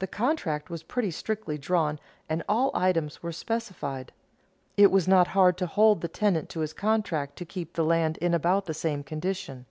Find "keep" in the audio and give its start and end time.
7.44-7.74